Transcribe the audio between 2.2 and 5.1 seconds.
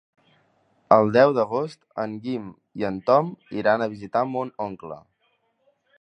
Guim i en Tom iran a visitar mon oncle.